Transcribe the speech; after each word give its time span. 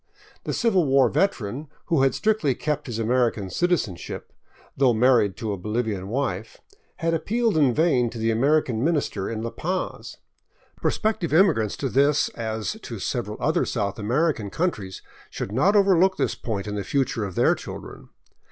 The 0.45 0.51
Civil 0.53 0.85
War 0.87 1.09
veteran, 1.09 1.67
who 1.85 2.01
had 2.01 2.15
strictly 2.15 2.55
kept 2.55 2.87
his 2.87 2.97
American 2.97 3.51
citizenship, 3.51 4.33
though 4.75 4.95
married 4.95 5.37
to 5.37 5.51
a 5.53 5.57
Bolivian 5.57 6.07
wife, 6.07 6.59
had 6.95 7.13
appealed 7.13 7.55
in 7.55 7.71
vain 7.71 8.09
to 8.09 8.17
the 8.17 8.31
American 8.31 8.83
minister 8.83 9.29
in 9.29 9.43
La 9.43 9.51
Paz, 9.51 10.17
Pros 10.81 10.97
pective 10.97 11.31
immigrants 11.33 11.77
to 11.77 11.87
this, 11.87 12.29
as 12.29 12.77
to 12.81 12.97
several 12.97 13.37
other 13.39 13.63
South 13.63 13.99
American 13.99 14.49
coun 14.49 14.71
tries, 14.71 15.03
should 15.29 15.51
not 15.51 15.75
overlook 15.75 16.17
this 16.17 16.33
point 16.33 16.65
in 16.65 16.73
the 16.73 16.83
future 16.83 17.23
of 17.23 17.35
their 17.35 17.53
children. 17.53 18.09